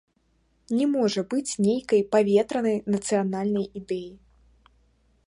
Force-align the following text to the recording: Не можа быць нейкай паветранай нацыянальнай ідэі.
Не 0.77 0.85
можа 0.93 1.21
быць 1.33 1.57
нейкай 1.67 2.01
паветранай 2.15 2.77
нацыянальнай 2.97 3.65
ідэі. 3.81 4.11